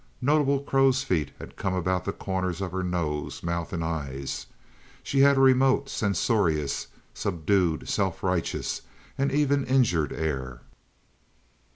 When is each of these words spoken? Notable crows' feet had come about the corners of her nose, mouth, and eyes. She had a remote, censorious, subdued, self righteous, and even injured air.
Notable 0.19 0.61
crows' 0.61 1.03
feet 1.03 1.29
had 1.37 1.55
come 1.55 1.75
about 1.75 2.05
the 2.05 2.11
corners 2.11 2.59
of 2.59 2.71
her 2.71 2.81
nose, 2.81 3.43
mouth, 3.43 3.71
and 3.71 3.83
eyes. 3.83 4.47
She 5.03 5.19
had 5.19 5.37
a 5.37 5.41
remote, 5.41 5.89
censorious, 5.89 6.87
subdued, 7.13 7.87
self 7.87 8.23
righteous, 8.23 8.81
and 9.15 9.31
even 9.31 9.63
injured 9.63 10.11
air. 10.11 10.61